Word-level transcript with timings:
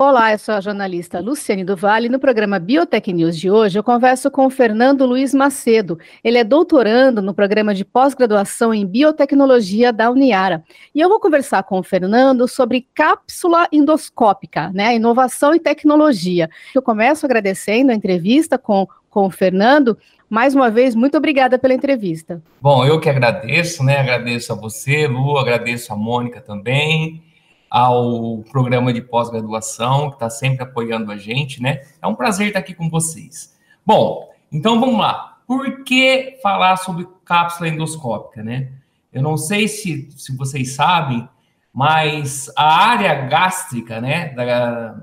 Olá, 0.00 0.30
eu 0.30 0.38
sou 0.38 0.54
a 0.54 0.60
jornalista 0.60 1.18
Luciane 1.18 1.64
do 1.64 1.76
Vale. 1.76 2.08
No 2.08 2.20
programa 2.20 2.60
Biotech 2.60 3.12
News 3.12 3.36
de 3.36 3.50
hoje, 3.50 3.80
eu 3.80 3.82
converso 3.82 4.30
com 4.30 4.46
o 4.46 4.50
Fernando 4.50 5.04
Luiz 5.04 5.34
Macedo. 5.34 5.98
Ele 6.22 6.38
é 6.38 6.44
doutorando 6.44 7.20
no 7.20 7.34
programa 7.34 7.74
de 7.74 7.84
pós-graduação 7.84 8.72
em 8.72 8.86
biotecnologia 8.86 9.92
da 9.92 10.08
Uniara. 10.08 10.62
E 10.94 11.00
eu 11.00 11.08
vou 11.08 11.18
conversar 11.18 11.64
com 11.64 11.80
o 11.80 11.82
Fernando 11.82 12.46
sobre 12.46 12.86
cápsula 12.94 13.66
endoscópica, 13.72 14.70
né? 14.72 14.94
Inovação 14.94 15.52
e 15.52 15.58
tecnologia. 15.58 16.48
Eu 16.72 16.80
começo 16.80 17.26
agradecendo 17.26 17.90
a 17.90 17.94
entrevista 17.94 18.56
com, 18.56 18.86
com 19.10 19.26
o 19.26 19.30
Fernando. 19.32 19.98
Mais 20.30 20.54
uma 20.54 20.70
vez, 20.70 20.94
muito 20.94 21.18
obrigada 21.18 21.58
pela 21.58 21.74
entrevista. 21.74 22.40
Bom, 22.62 22.86
eu 22.86 23.00
que 23.00 23.10
agradeço, 23.10 23.82
né? 23.82 23.98
Agradeço 23.98 24.52
a 24.52 24.56
você, 24.56 25.08
Lu, 25.08 25.36
agradeço 25.36 25.92
a 25.92 25.96
Mônica 25.96 26.40
também 26.40 27.26
ao 27.70 28.38
programa 28.50 28.92
de 28.92 29.02
pós-graduação, 29.02 30.10
que 30.10 30.16
está 30.16 30.30
sempre 30.30 30.62
apoiando 30.62 31.12
a 31.12 31.16
gente, 31.16 31.62
né? 31.62 31.82
É 32.00 32.06
um 32.06 32.14
prazer 32.14 32.48
estar 32.48 32.60
aqui 32.60 32.74
com 32.74 32.88
vocês. 32.88 33.56
Bom, 33.84 34.30
então 34.50 34.80
vamos 34.80 34.98
lá. 34.98 35.38
Por 35.46 35.84
que 35.84 36.38
falar 36.42 36.76
sobre 36.76 37.08
cápsula 37.24 37.68
endoscópica, 37.68 38.42
né? 38.42 38.70
Eu 39.12 39.22
não 39.22 39.36
sei 39.36 39.68
se, 39.68 40.08
se 40.16 40.36
vocês 40.36 40.74
sabem, 40.74 41.28
mas 41.72 42.50
a 42.56 42.88
área 42.90 43.14
gástrica, 43.26 44.00
né, 44.00 44.30
da, 44.30 45.00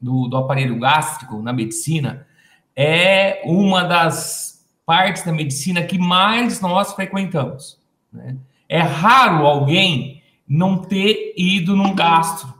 do, 0.00 0.28
do 0.28 0.36
aparelho 0.36 0.78
gástrico 0.78 1.40
na 1.40 1.52
medicina, 1.52 2.26
é 2.74 3.42
uma 3.44 3.84
das 3.84 4.66
partes 4.86 5.22
da 5.22 5.32
medicina 5.32 5.82
que 5.82 5.98
mais 5.98 6.60
nós 6.60 6.92
frequentamos. 6.92 7.78
Né? 8.12 8.36
É 8.68 8.80
raro 8.80 9.46
alguém 9.46 10.17
não 10.48 10.78
ter 10.78 11.34
ido 11.36 11.76
num 11.76 11.94
gastro. 11.94 12.52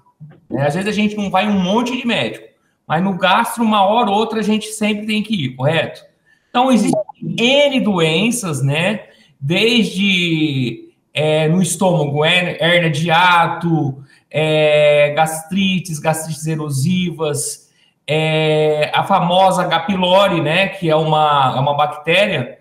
É, 0.52 0.62
às 0.62 0.74
vezes 0.74 0.88
a 0.88 0.92
gente 0.92 1.16
não 1.16 1.30
vai 1.30 1.48
um 1.48 1.58
monte 1.58 1.96
de 1.96 2.06
médico, 2.06 2.46
mas 2.86 3.02
no 3.02 3.14
gastro, 3.14 3.64
uma 3.64 3.84
hora 3.84 4.10
ou 4.10 4.16
outra, 4.16 4.40
a 4.40 4.42
gente 4.42 4.66
sempre 4.68 5.06
tem 5.06 5.22
que 5.22 5.46
ir, 5.46 5.56
correto? 5.56 6.02
Então, 6.50 6.72
existem 6.72 7.00
N 7.38 7.80
doenças, 7.80 8.62
né? 8.62 9.04
Desde 9.40 10.88
é, 11.12 11.48
no 11.48 11.62
estômago, 11.62 12.24
hernia 12.24 12.90
de 12.90 13.10
ato, 13.10 14.02
é, 14.30 15.12
gastrites, 15.14 15.98
gastrites 15.98 16.46
erosivas, 16.46 17.70
é, 18.06 18.90
a 18.94 19.04
famosa 19.04 19.62
H. 19.62 19.80
pylori, 19.80 20.40
né? 20.40 20.68
Que 20.68 20.88
é 20.88 20.96
uma, 20.96 21.54
é 21.56 21.60
uma 21.60 21.74
bactéria 21.74 22.57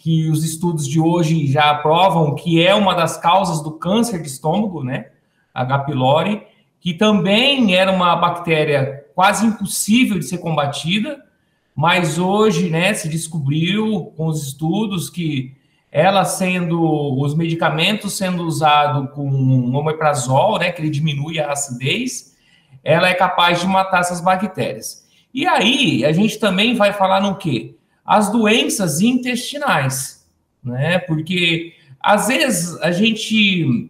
que 0.00 0.30
os 0.30 0.42
estudos 0.42 0.88
de 0.88 0.98
hoje 0.98 1.46
já 1.46 1.74
provam 1.74 2.34
que 2.34 2.64
é 2.64 2.74
uma 2.74 2.94
das 2.94 3.18
causas 3.18 3.62
do 3.62 3.72
câncer 3.72 4.22
de 4.22 4.28
estômago, 4.28 4.82
né? 4.82 5.10
H. 5.52 5.80
pylori, 5.80 6.42
que 6.80 6.94
também 6.94 7.74
era 7.74 7.92
uma 7.92 8.16
bactéria 8.16 9.04
quase 9.14 9.44
impossível 9.44 10.18
de 10.18 10.24
ser 10.24 10.38
combatida, 10.38 11.22
mas 11.76 12.18
hoje, 12.18 12.70
né, 12.70 12.94
se 12.94 13.10
descobriu 13.10 14.12
com 14.16 14.26
os 14.26 14.42
estudos 14.42 15.10
que 15.10 15.54
ela 15.92 16.24
sendo 16.24 16.80
os 17.20 17.34
medicamentos 17.34 18.14
sendo 18.14 18.44
usado 18.44 19.08
com 19.08 19.74
omeprazol, 19.74 20.58
né, 20.58 20.72
que 20.72 20.80
ele 20.80 20.88
diminui 20.88 21.38
a 21.38 21.52
acidez, 21.52 22.34
ela 22.82 23.08
é 23.08 23.14
capaz 23.14 23.60
de 23.60 23.66
matar 23.66 24.00
essas 24.00 24.22
bactérias. 24.22 25.06
E 25.34 25.46
aí, 25.46 26.06
a 26.06 26.12
gente 26.12 26.38
também 26.38 26.74
vai 26.74 26.94
falar 26.94 27.20
no 27.20 27.36
quê? 27.36 27.74
As 28.10 28.28
doenças 28.28 29.00
intestinais, 29.00 30.26
né? 30.64 30.98
Porque 30.98 31.74
às 32.00 32.26
vezes 32.26 32.76
a 32.82 32.90
gente 32.90 33.88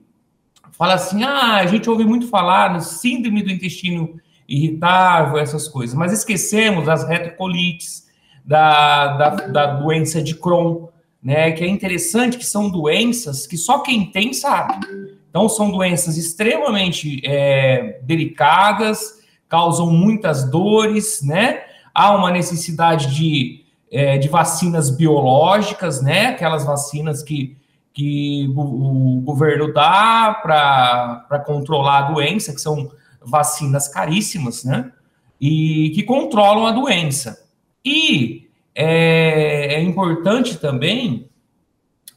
fala 0.73 0.93
assim, 0.93 1.23
ah, 1.23 1.55
a 1.55 1.65
gente 1.65 1.89
ouve 1.89 2.05
muito 2.05 2.29
falar 2.29 2.71
no 2.75 2.83
síndrome 2.83 3.43
do 3.43 3.51
intestino 3.51 4.21
irritável, 4.47 5.39
essas 5.39 5.67
coisas, 5.67 5.97
mas 5.97 6.13
esquecemos 6.13 6.85
das 6.85 7.09
retrocolites, 7.09 8.11
da, 8.45 9.17
da, 9.17 9.29
da 9.47 9.67
doença 9.77 10.23
de 10.23 10.35
Crohn, 10.35 10.89
né? 11.23 11.53
Que 11.53 11.65
é 11.65 11.69
interessante 11.69 12.37
que 12.37 12.45
são 12.45 12.69
doenças 12.69 13.47
que 13.47 13.57
só 13.57 13.79
quem 13.79 14.11
tem 14.11 14.35
sabe. 14.35 14.87
Então, 15.31 15.49
são 15.49 15.71
doenças 15.71 16.19
extremamente 16.19 17.23
é, 17.25 18.01
delicadas, 18.03 19.23
causam 19.49 19.91
muitas 19.91 20.45
dores, 20.51 21.23
né? 21.23 21.63
Há 21.95 22.15
uma 22.15 22.31
necessidade 22.31 23.15
de 23.15 23.60
é, 23.91 24.19
de 24.19 24.29
vacinas 24.29 24.91
biológicas, 24.91 26.01
né? 26.01 26.27
Aquelas 26.27 26.65
vacinas 26.65 27.23
que, 27.23 27.57
que 27.93 28.49
o, 28.55 29.19
o 29.19 29.21
governo 29.23 29.73
dá 29.73 30.39
para 30.43 31.43
controlar 31.45 31.99
a 31.99 32.13
doença, 32.13 32.55
que 32.55 32.61
são 32.61 32.91
vacinas 33.21 33.89
caríssimas, 33.89 34.65
né? 34.65 34.93
E 35.41 35.91
que 35.95 36.03
controlam 36.03 36.67
a 36.67 36.73
doença. 36.73 37.47
E 37.85 38.49
é, 38.75 39.75
é 39.75 39.83
importante 39.83 40.57
também 40.59 41.29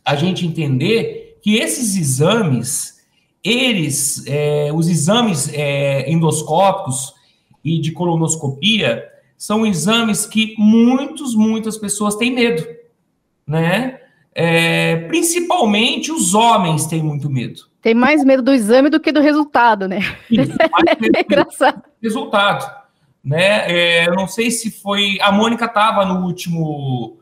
a 0.05 0.15
gente 0.15 0.45
entender 0.45 1.39
que 1.41 1.55
esses 1.55 1.95
exames, 1.95 3.05
eles, 3.43 4.25
é, 4.27 4.71
os 4.73 4.87
exames 4.87 5.49
é, 5.53 6.09
endoscópicos 6.09 7.13
e 7.63 7.79
de 7.79 7.91
colonoscopia, 7.91 9.03
são 9.37 9.65
exames 9.65 10.25
que 10.25 10.55
muitos, 10.57 11.35
muitas 11.35 11.77
pessoas 11.77 12.15
têm 12.15 12.33
medo, 12.33 12.65
né? 13.45 13.99
É, 14.35 14.95
principalmente 15.07 16.11
os 16.11 16.33
homens 16.33 16.87
têm 16.87 17.03
muito 17.03 17.29
medo. 17.29 17.61
Tem 17.81 17.93
mais 17.93 18.23
medo 18.23 18.41
do 18.41 18.53
exame 18.53 18.89
do 18.89 18.99
que 18.99 19.11
do 19.11 19.21
resultado, 19.21 19.87
né? 19.87 19.99
Sim, 20.27 20.37
é 21.13 21.21
engraçado. 21.27 21.83
Resultado, 22.01 22.71
né? 23.23 23.69
É, 23.69 24.07
eu 24.07 24.15
não 24.15 24.27
sei 24.27 24.49
se 24.49 24.71
foi 24.71 25.17
a 25.21 25.31
Mônica 25.31 25.65
estava 25.65 26.05
no 26.05 26.25
último 26.25 27.17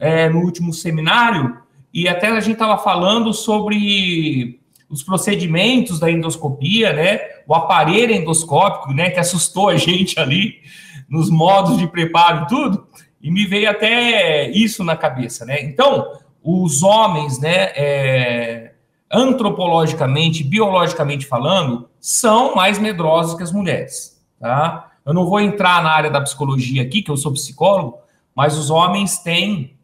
é, 0.00 0.28
no 0.28 0.40
último 0.40 0.72
seminário 0.72 1.58
e 1.92 2.08
até 2.08 2.28
a 2.28 2.40
gente 2.40 2.54
estava 2.54 2.78
falando 2.78 3.32
sobre 3.32 4.60
os 4.88 5.02
procedimentos 5.02 5.98
da 5.98 6.10
endoscopia, 6.10 6.92
né? 6.92 7.20
O 7.46 7.54
aparelho 7.54 8.14
endoscópico, 8.14 8.92
né? 8.92 9.10
Que 9.10 9.20
assustou 9.20 9.68
a 9.68 9.76
gente 9.76 10.18
ali 10.18 10.62
nos 11.08 11.30
modos 11.30 11.78
de 11.78 11.86
preparo 11.86 12.46
tudo, 12.46 12.86
e 13.20 13.30
me 13.30 13.46
veio 13.46 13.70
até 13.70 14.48
isso 14.50 14.84
na 14.84 14.96
cabeça, 14.96 15.44
né? 15.44 15.62
Então, 15.62 16.12
os 16.42 16.82
homens, 16.82 17.40
né, 17.40 17.72
é, 17.74 18.72
antropologicamente, 19.10 20.44
biologicamente 20.44 21.26
falando, 21.26 21.88
são 22.00 22.54
mais 22.54 22.78
medrosos 22.78 23.34
que 23.34 23.42
as 23.42 23.52
mulheres, 23.52 24.22
tá? 24.38 24.92
Eu 25.04 25.14
não 25.14 25.26
vou 25.26 25.40
entrar 25.40 25.82
na 25.82 25.90
área 25.90 26.10
da 26.10 26.20
psicologia 26.20 26.82
aqui, 26.82 27.02
que 27.02 27.10
eu 27.10 27.16
sou 27.16 27.32
psicólogo, 27.32 27.98
mas 28.34 28.56
os 28.56 28.70
homens 28.70 29.18
têm, 29.18 29.76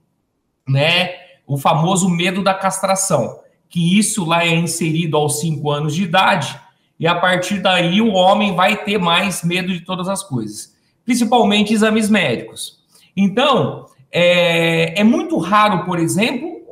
né, 0.68 1.14
o 1.46 1.56
famoso 1.56 2.08
medo 2.08 2.42
da 2.42 2.54
castração, 2.54 3.40
que 3.68 3.98
isso 3.98 4.24
lá 4.24 4.44
é 4.44 4.54
inserido 4.54 5.16
aos 5.16 5.40
5 5.40 5.70
anos 5.70 5.94
de 5.94 6.02
idade, 6.02 6.60
e 6.98 7.06
a 7.06 7.14
partir 7.14 7.60
daí 7.60 8.00
o 8.00 8.12
homem 8.12 8.54
vai 8.54 8.76
ter 8.76 8.98
mais 8.98 9.42
medo 9.42 9.72
de 9.72 9.80
todas 9.80 10.08
as 10.08 10.22
coisas 10.22 10.71
principalmente 11.12 11.74
exames 11.74 12.08
médicos. 12.08 12.78
Então, 13.14 13.84
é, 14.10 14.98
é 14.98 15.04
muito 15.04 15.36
raro, 15.36 15.84
por 15.84 15.98
exemplo, 15.98 16.62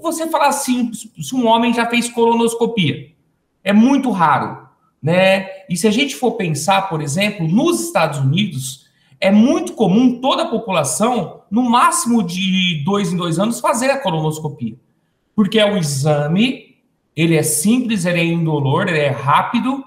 você 0.00 0.26
falar 0.26 0.48
assim, 0.48 0.90
se 0.94 1.34
um 1.34 1.46
homem 1.46 1.74
já 1.74 1.86
fez 1.86 2.08
colonoscopia. 2.08 3.10
É 3.62 3.74
muito 3.74 4.10
raro, 4.10 4.66
né? 5.02 5.46
E 5.68 5.76
se 5.76 5.86
a 5.86 5.90
gente 5.90 6.16
for 6.16 6.32
pensar, 6.32 6.88
por 6.88 7.02
exemplo, 7.02 7.46
nos 7.46 7.78
Estados 7.84 8.18
Unidos, 8.18 8.86
é 9.20 9.30
muito 9.30 9.74
comum 9.74 10.18
toda 10.18 10.44
a 10.44 10.48
população, 10.48 11.42
no 11.50 11.68
máximo 11.68 12.22
de 12.22 12.82
dois 12.86 13.12
em 13.12 13.18
dois 13.18 13.38
anos, 13.38 13.60
fazer 13.60 13.90
a 13.90 14.00
colonoscopia. 14.00 14.76
Porque 15.36 15.58
é 15.58 15.70
o 15.70 15.76
exame, 15.76 16.76
ele 17.14 17.36
é 17.36 17.42
simples, 17.42 18.06
ele 18.06 18.20
é 18.20 18.24
indolor, 18.24 18.88
ele 18.88 18.98
é 18.98 19.10
rápido 19.10 19.84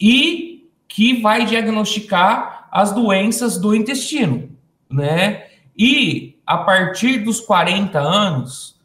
e 0.00 0.66
que 0.88 1.20
vai 1.20 1.44
diagnosticar 1.44 2.59
as 2.70 2.92
doenças 2.92 3.58
do 3.58 3.74
intestino, 3.74 4.50
né? 4.90 5.46
E 5.76 6.38
a 6.46 6.58
partir 6.58 7.18
dos 7.18 7.40
40 7.40 7.98
anos, 7.98 8.78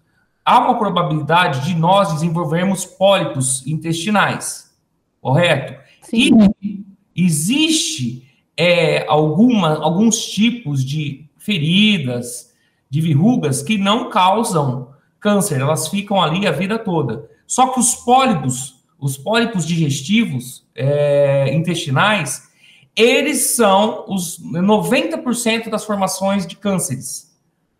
há 0.43 0.59
uma 0.59 0.77
probabilidade 0.77 1.65
de 1.65 1.75
nós 1.75 2.13
desenvolvermos 2.13 2.85
pólipos 2.85 3.65
intestinais, 3.65 4.73
correto? 5.21 5.75
Sim. 6.01 6.31
E 6.61 6.85
existe 7.15 8.25
é, 8.55 9.05
alguma, 9.07 9.75
alguns 9.77 10.25
tipos 10.25 10.83
de 10.83 11.25
feridas, 11.37 12.53
de 12.89 13.01
verrugas 13.01 13.61
que 13.61 13.77
não 13.77 14.09
causam 14.09 14.93
câncer, 15.19 15.59
elas 15.59 15.87
ficam 15.87 16.21
ali 16.21 16.47
a 16.47 16.51
vida 16.51 16.77
toda. 16.77 17.29
Só 17.47 17.67
que 17.67 17.79
os 17.79 17.95
pólipos, 17.95 18.75
os 18.99 19.17
pólipos 19.17 19.65
digestivos 19.65 20.65
é, 20.75 21.53
intestinais, 21.53 22.49
eles 22.95 23.55
são 23.55 24.05
os 24.07 24.39
90% 24.39 25.69
das 25.69 25.83
formações 25.83 26.47
de 26.47 26.55
cânceres, 26.55 27.35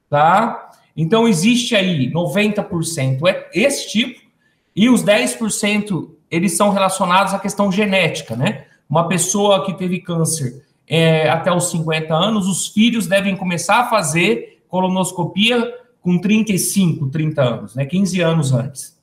tá? 0.10 0.72
Então 0.96 1.28
existe 1.28 1.76
aí 1.76 2.12
90% 2.12 3.28
é 3.28 3.50
esse 3.54 3.90
tipo 3.90 4.20
e 4.76 4.90
os 4.90 5.04
10% 5.04 6.10
eles 6.30 6.58
são 6.58 6.70
relacionados 6.70 7.34
à 7.34 7.40
questão 7.40 7.72
genética, 7.72 8.36
né? 8.36 8.66
Uma 8.90 9.08
pessoa 9.08 9.66
que 9.66 9.74
teve 9.74 10.00
câncer 10.00 10.66
é, 10.88 11.30
até 11.30 11.52
os 11.52 11.72
50 11.72 12.14
anos, 12.14 12.48
os 12.48 12.68
filhos 12.68 13.08
devem 13.08 13.36
começar 13.36 13.82
a 13.82 13.90
fazer 13.90 14.62
colonoscopia 14.68 15.74
com 16.02 16.20
35, 16.20 17.08
30 17.10 17.42
anos, 17.42 17.76
né? 17.76 17.86
15 17.86 18.22
anos 18.22 18.52
antes. 18.52 18.96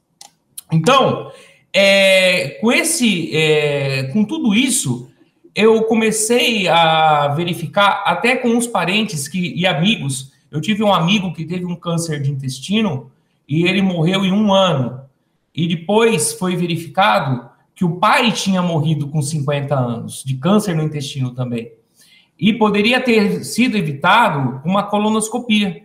Então, 0.71 1.33
é, 1.73 2.59
com 2.61 2.71
esse, 2.71 3.35
é, 3.35 4.05
com 4.13 4.25
tudo 4.25 4.55
isso, 4.55 5.11
eu 5.55 5.83
comecei 5.85 6.69
a 6.69 7.29
verificar 7.29 8.03
até 8.07 8.37
com 8.37 8.57
os 8.57 8.67
parentes 8.67 9.29
que, 9.29 9.55
e 9.55 9.67
amigos. 9.67 10.33
Eu 10.51 10.61
tive 10.61 10.83
um 10.83 10.93
amigo 10.93 11.33
que 11.33 11.45
teve 11.45 11.65
um 11.65 11.77
câncer 11.77 12.21
de 12.21 12.31
intestino 12.31 13.11
e 13.49 13.65
ele 13.65 13.83
morreu 13.83 14.25
em 14.25 14.33
um 14.33 14.53
ano. 14.53 15.01
E 15.55 15.69
depois 15.69 16.33
foi 16.33 16.57
verificado 16.57 17.51
que 17.75 17.85
o 17.85 17.97
pai 17.97 18.33
tinha 18.33 18.63
morrido 18.63 19.09
com 19.09 19.21
50 19.21 19.75
anos, 19.75 20.23
de 20.25 20.37
câncer 20.37 20.75
no 20.75 20.83
intestino 20.83 21.33
também. 21.33 21.73
E 22.39 22.53
poderia 22.53 23.01
ter 23.01 23.45
sido 23.45 23.77
evitado 23.77 24.61
uma 24.65 24.85
colonoscopia, 24.85 25.85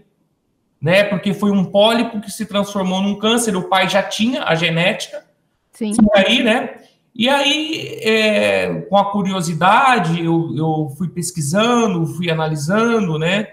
né? 0.81 1.03
Porque 1.03 1.33
foi 1.33 1.51
um 1.51 1.65
pólipo 1.65 2.21
que 2.21 2.31
se 2.31 2.45
transformou 2.45 3.01
num 3.01 3.15
câncer, 3.15 3.55
o 3.55 3.67
pai 3.67 3.89
já 3.89 4.01
tinha 4.01 4.43
a 4.43 4.55
genética. 4.55 5.25
Sim. 5.73 5.91
E 5.91 6.17
aí, 6.17 6.43
né? 6.43 6.81
E 7.17 7.27
aí, 7.27 7.99
é, 8.03 8.81
com 8.87 8.95
a 8.95 9.05
curiosidade, 9.11 10.23
eu, 10.23 10.53
eu 10.55 10.93
fui 10.95 11.09
pesquisando, 11.09 12.05
fui 12.05 12.29
analisando, 12.29 13.17
né? 13.17 13.47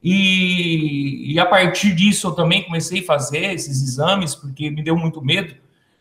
E, 0.00 1.32
e, 1.32 1.40
a 1.40 1.44
partir 1.44 1.92
disso 1.96 2.28
eu 2.28 2.32
também 2.32 2.62
comecei 2.62 3.00
a 3.00 3.04
fazer 3.04 3.54
esses 3.54 3.82
exames, 3.82 4.36
porque 4.36 4.70
me 4.70 4.84
deu 4.84 4.96
muito 4.96 5.20
medo. 5.20 5.52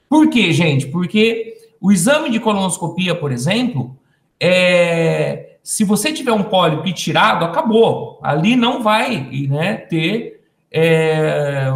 Por 0.07 0.29
quê, 0.29 0.53
gente? 0.53 0.85
Porque 0.87 1.57
o 1.81 1.91
exame 1.91 2.29
de 2.29 2.39
colonoscopia, 2.39 3.15
por 3.15 3.31
exemplo, 3.31 3.97
é, 4.39 5.57
se 5.63 5.83
você 5.83 6.13
tiver 6.13 6.31
um 6.31 6.43
pólipo 6.43 6.91
tirado, 6.93 7.43
acabou. 7.43 8.19
Ali 8.21 8.55
não 8.55 8.83
vai 8.83 9.27
né, 9.49 9.77
ter 9.77 10.43
é, 10.71 11.67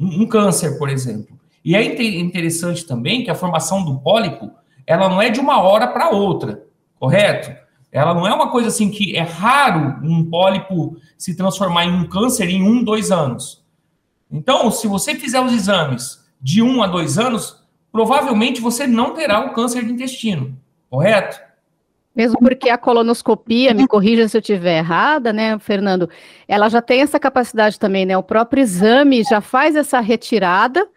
um, 0.00 0.22
um 0.22 0.26
câncer, 0.26 0.78
por 0.78 0.88
exemplo. 0.88 1.38
E 1.62 1.76
é 1.76 1.84
interessante 2.18 2.86
também 2.86 3.22
que 3.22 3.30
a 3.30 3.34
formação 3.34 3.84
do 3.84 3.98
pólipo, 3.98 4.50
ela 4.88 5.06
não 5.06 5.20
é 5.20 5.28
de 5.28 5.38
uma 5.38 5.60
hora 5.60 5.86
para 5.86 6.08
outra, 6.08 6.64
correto? 6.98 7.54
Ela 7.92 8.14
não 8.14 8.26
é 8.26 8.32
uma 8.32 8.50
coisa 8.50 8.68
assim 8.68 8.90
que 8.90 9.14
é 9.14 9.20
raro 9.20 10.00
um 10.02 10.24
pólipo 10.24 10.96
se 11.16 11.36
transformar 11.36 11.84
em 11.84 11.92
um 11.92 12.08
câncer 12.08 12.48
em 12.48 12.62
um, 12.62 12.82
dois 12.82 13.10
anos. 13.10 13.62
Então, 14.30 14.70
se 14.70 14.86
você 14.86 15.14
fizer 15.14 15.40
os 15.42 15.52
exames 15.52 16.26
de 16.40 16.62
um 16.62 16.82
a 16.82 16.86
dois 16.86 17.18
anos, 17.18 17.62
provavelmente 17.92 18.62
você 18.62 18.86
não 18.86 19.12
terá 19.12 19.40
o 19.40 19.52
câncer 19.52 19.84
de 19.84 19.92
intestino, 19.92 20.56
correto? 20.88 21.38
Mesmo 22.16 22.38
porque 22.40 22.70
a 22.70 22.78
colonoscopia, 22.78 23.74
me 23.74 23.86
corrija 23.86 24.26
se 24.26 24.38
eu 24.38 24.40
estiver 24.40 24.78
errada, 24.78 25.34
né, 25.34 25.58
Fernando? 25.58 26.08
Ela 26.48 26.68
já 26.70 26.80
tem 26.80 27.02
essa 27.02 27.20
capacidade 27.20 27.78
também, 27.78 28.06
né? 28.06 28.16
O 28.16 28.22
próprio 28.22 28.62
exame 28.62 29.22
já 29.22 29.42
faz 29.42 29.76
essa 29.76 30.00
retirada, 30.00 30.88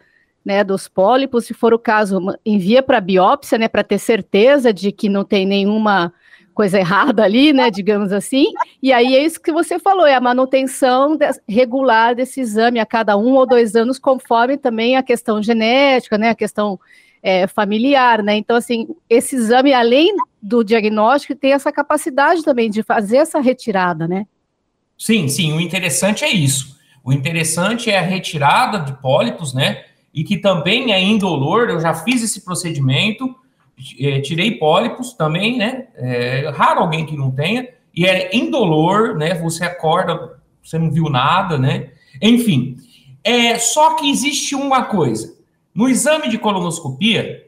né, 0.46 0.64
dos 0.64 0.88
pólipos. 0.88 1.46
Se 1.46 1.54
for 1.54 1.74
o 1.74 1.80
caso, 1.80 2.20
envia 2.46 2.82
para 2.82 3.00
biópsia, 3.00 3.58
né, 3.58 3.68
para 3.68 3.84
ter 3.84 4.00
certeza 4.00 4.74
de 4.74 4.92
que 4.92 5.08
não 5.08 5.24
tem 5.24 5.46
nenhuma 5.46 6.14
coisa 6.54 6.80
errada 6.80 7.24
ali, 7.24 7.54
né, 7.54 7.72
digamos 7.72 8.12
assim. 8.12 8.46
E 8.84 8.92
aí 8.92 9.16
é 9.16 9.24
isso 9.24 9.42
que 9.42 9.52
você 9.52 9.80
falou, 9.80 10.06
é 10.06 10.16
a 10.16 10.22
manutenção 10.22 11.18
regular 11.48 12.14
desse 12.14 12.42
exame 12.42 12.80
a 12.80 12.86
cada 12.86 13.18
um 13.18 13.34
ou 13.34 13.48
dois 13.48 13.76
anos, 13.76 13.98
conforme 13.98 14.58
também 14.58 14.98
a 14.98 15.04
questão 15.04 15.42
genética, 15.42 16.18
né, 16.18 16.30
a 16.30 16.36
questão 16.36 16.80
é, 17.24 17.48
familiar, 17.48 18.22
né. 18.22 18.36
Então, 18.36 18.58
assim, 18.58 18.88
esse 19.10 19.36
exame, 19.36 19.74
além 19.74 20.16
do 20.42 20.64
diagnóstico, 20.64 21.36
tem 21.36 21.54
essa 21.54 21.72
capacidade 21.72 22.44
também 22.44 22.70
de 22.70 22.84
fazer 22.84 23.18
essa 23.18 23.40
retirada, 23.40 24.08
né? 24.08 24.26
Sim, 24.98 25.28
sim. 25.28 25.54
O 25.54 25.62
interessante 25.62 26.24
é 26.24 26.30
isso. 26.30 26.80
O 27.04 27.12
interessante 27.12 27.90
é 27.90 27.98
a 27.98 28.04
retirada 28.04 28.80
de 28.80 28.94
pólipos, 29.02 29.54
né? 29.54 29.86
E 30.14 30.24
que 30.24 30.38
também 30.38 30.92
é 30.92 31.02
indolor. 31.02 31.70
Eu 31.70 31.80
já 31.80 31.94
fiz 31.94 32.24
esse 32.24 32.42
procedimento 32.42 33.36
é, 34.00 34.20
tirei 34.22 34.52
pólipos 34.52 35.14
também, 35.14 35.58
né? 35.58 35.88
É 35.96 36.50
raro 36.54 36.82
alguém 36.82 37.06
que 37.06 37.18
não 37.18 37.32
tenha, 37.32 37.68
e 37.96 38.06
é 38.06 38.36
indolor, 38.36 39.18
né? 39.18 39.34
Você 39.36 39.64
acorda, 39.64 40.40
você 40.64 40.78
não 40.78 40.92
viu 40.92 41.10
nada, 41.10 41.58
né? 41.58 41.90
Enfim, 42.22 42.78
é 43.24 43.58
só 43.58 43.96
que 43.96 44.10
existe 44.10 44.56
uma 44.56 44.86
coisa: 44.86 45.36
no 45.74 45.90
exame 45.90 46.30
de 46.30 46.38
colonoscopia, 46.38 47.48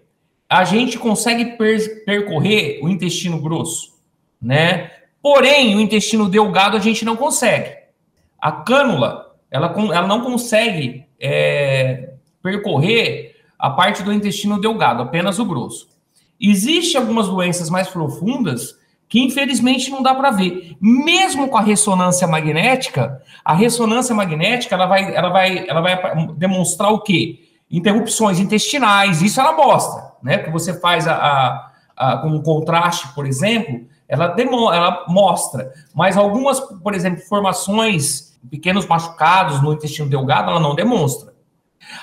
a 0.50 0.64
gente 0.64 0.98
consegue 0.98 1.58
per 1.58 2.04
percorrer 2.06 2.80
o 2.82 2.90
intestino 2.90 3.40
grosso, 3.40 3.94
né? 4.42 4.92
Porém, 5.22 5.76
o 5.76 5.80
intestino 5.80 6.28
delgado 6.28 6.76
a 6.76 6.80
gente 6.80 7.06
não 7.06 7.16
consegue. 7.16 7.78
A 8.40 8.52
cânula, 8.52 9.38
ela, 9.50 9.74
ela 9.94 10.08
não 10.08 10.22
consegue 10.22 11.06
é, 11.18 12.13
percorrer 12.44 13.38
a 13.58 13.70
parte 13.70 14.04
do 14.04 14.12
intestino 14.12 14.60
delgado, 14.60 15.02
apenas 15.02 15.40
o 15.40 15.46
grosso. 15.46 15.88
Existem 16.40 17.00
algumas 17.00 17.30
doenças 17.30 17.70
mais 17.70 17.88
profundas 17.88 18.78
que 19.08 19.22
infelizmente 19.22 19.90
não 19.90 20.02
dá 20.02 20.14
para 20.14 20.32
ver. 20.32 20.76
Mesmo 20.82 21.48
com 21.48 21.58
a 21.58 21.62
ressonância 21.62 22.28
magnética, 22.28 23.22
a 23.46 23.54
ressonância 23.54 24.14
magnética 24.14 24.76
ela 24.76 24.86
vai, 24.86 25.16
ela 25.16 25.30
vai, 25.30 25.66
ela 25.68 25.82
vai 25.82 26.34
demonstrar 26.36 26.92
o 26.92 27.00
quê? 27.00 27.48
Interrupções 27.72 28.40
intestinais, 28.40 29.22
isso 29.22 29.40
ela 29.40 29.54
mostra, 29.54 30.12
né? 30.22 30.40
Que 30.40 30.50
você 30.50 30.80
faz 30.80 31.08
a, 31.08 31.14
a, 31.16 31.72
a 31.96 32.18
com 32.18 32.30
um 32.30 32.42
contraste, 32.42 33.14
por 33.14 33.26
exemplo, 33.26 33.86
ela, 34.08 34.28
demo, 34.28 34.72
ela 34.72 35.06
mostra. 35.08 35.72
Mas 35.94 36.18
algumas, 36.18 36.60
por 36.60 36.94
exemplo, 36.94 37.22
formações, 37.22 38.38
pequenos 38.50 38.86
machucados 38.86 39.62
no 39.62 39.74
intestino 39.74 40.10
delgado, 40.10 40.50
ela 40.50 40.60
não 40.60 40.76
demonstra. 40.76 41.33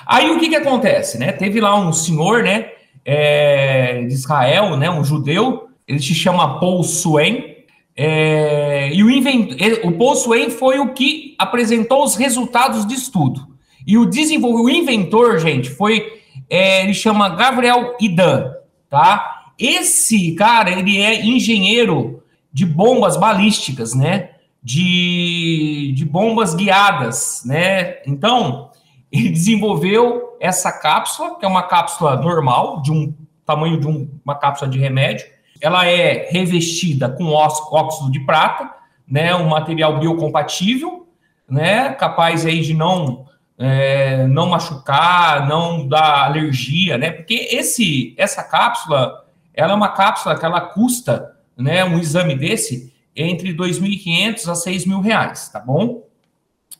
Aí 0.05 0.29
o 0.31 0.39
que 0.39 0.49
que 0.49 0.55
acontece, 0.55 1.17
né? 1.17 1.31
Teve 1.31 1.59
lá 1.59 1.79
um 1.79 1.93
senhor, 1.93 2.43
né? 2.43 2.71
é, 3.05 4.03
de 4.03 4.13
Israel, 4.13 4.77
né, 4.77 4.89
um 4.89 5.03
judeu, 5.03 5.69
ele 5.87 5.99
se 5.99 6.13
chama 6.13 6.59
Paul 6.59 6.83
Swain, 6.83 7.51
é, 7.95 8.91
e 8.93 9.03
o, 9.03 9.09
invent... 9.09 9.57
o 9.83 9.91
Paul 9.91 10.15
Swain 10.15 10.49
foi 10.49 10.79
o 10.79 10.93
que 10.93 11.35
apresentou 11.37 12.03
os 12.03 12.15
resultados 12.15 12.85
de 12.85 12.95
estudo. 12.95 13.47
E 13.85 13.97
o 13.97 14.05
desenvolvedor, 14.05 14.65
o 14.65 14.69
inventor, 14.69 15.39
gente, 15.39 15.69
foi, 15.69 16.21
é, 16.49 16.83
ele 16.83 16.93
chama 16.93 17.29
Gabriel 17.29 17.97
Idan, 17.99 18.53
tá? 18.89 19.51
Esse 19.59 20.33
cara, 20.33 20.71
ele 20.71 20.99
é 20.99 21.25
engenheiro 21.25 22.23
de 22.53 22.65
bombas 22.65 23.17
balísticas, 23.17 23.93
né? 23.93 24.29
De, 24.63 25.91
de 25.95 26.05
bombas 26.05 26.53
guiadas, 26.53 27.41
né? 27.45 27.97
Então, 28.05 28.70
ele 29.11 29.29
desenvolveu 29.29 30.37
essa 30.39 30.71
cápsula, 30.71 31.37
que 31.37 31.45
é 31.45 31.47
uma 31.47 31.63
cápsula 31.63 32.15
normal, 32.15 32.81
de 32.81 32.91
um 32.91 33.13
tamanho 33.45 33.79
de 33.79 33.87
um, 33.87 34.09
uma 34.23 34.35
cápsula 34.35 34.69
de 34.69 34.79
remédio. 34.79 35.25
Ela 35.59 35.85
é 35.85 36.29
revestida 36.31 37.09
com 37.09 37.25
óxido 37.25 38.11
de 38.11 38.21
prata, 38.21 38.69
né, 39.07 39.35
um 39.35 39.49
material 39.49 39.99
biocompatível, 39.99 41.07
né, 41.49 41.89
capaz 41.93 42.45
aí 42.45 42.61
de 42.61 42.73
não 42.73 43.25
é, 43.57 44.25
não 44.25 44.49
machucar, 44.49 45.47
não 45.47 45.87
dar 45.87 46.25
alergia, 46.25 46.97
né? 46.97 47.11
Porque 47.11 47.35
esse 47.51 48.15
essa 48.17 48.41
cápsula, 48.43 49.23
ela 49.53 49.73
é 49.73 49.75
uma 49.75 49.89
cápsula 49.89 50.35
que 50.35 50.43
ela 50.43 50.61
custa, 50.61 51.35
né, 51.55 51.83
um 51.83 51.99
exame 51.99 52.35
desse 52.35 52.91
entre 53.15 53.53
2.500 53.53 54.47
a 54.47 54.55
6 54.55 54.85
mil 54.87 54.99
reais, 54.99 55.49
tá 55.49 55.59
bom? 55.59 56.07